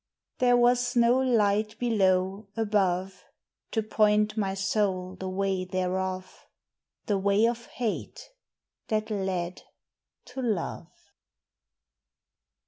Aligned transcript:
There 0.39 0.57
was 0.57 0.95
no 0.95 1.19
light 1.19 1.77
below, 1.77 2.47
above, 2.57 3.23
To 3.73 3.83
point 3.83 4.35
my 4.35 4.55
soul 4.55 5.15
the 5.15 5.29
way 5.29 5.63
thereof, 5.63 6.47
The 7.05 7.19
way 7.19 7.45
of 7.45 7.67
hate 7.67 8.31
that 8.87 9.11
led 9.11 9.61
to 10.25 10.41
love. 10.41 10.87